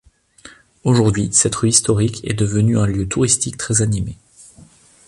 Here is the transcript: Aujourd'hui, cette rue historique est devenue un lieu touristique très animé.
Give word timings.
Aujourd'hui, 0.83 1.29
cette 1.31 1.53
rue 1.53 1.69
historique 1.69 2.27
est 2.27 2.33
devenue 2.33 2.79
un 2.79 2.87
lieu 2.87 3.07
touristique 3.07 3.57
très 3.57 3.83
animé. 3.83 4.17